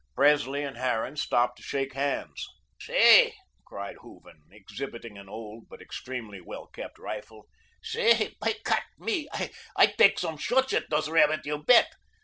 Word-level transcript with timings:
Presley 0.15 0.63
and 0.63 0.77
Harran 0.77 1.15
stopped 1.15 1.57
to 1.57 1.61
shake 1.63 1.93
hands. 1.93 2.47
"Say," 2.79 3.35
cried 3.67 3.97
Hooven, 4.01 4.41
exhibiting 4.49 5.15
an 5.15 5.29
old, 5.29 5.69
but 5.69 5.79
extremely 5.79 6.41
well 6.41 6.65
kept, 6.65 6.97
rifle, 6.97 7.45
"say, 7.83 8.33
bei 8.41 8.55
Gott, 8.63 8.81
me, 8.97 9.29
I 9.75 9.85
tek 9.85 10.17
some 10.17 10.37
schatz 10.37 10.73
at 10.73 10.89
dose 10.89 11.07
rebbit, 11.07 11.45
you 11.45 11.63
bedt. 11.63 11.91